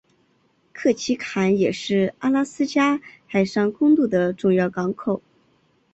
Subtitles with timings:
[0.73, 5.21] 克奇坎也是阿拉斯加海上公路的重要港口。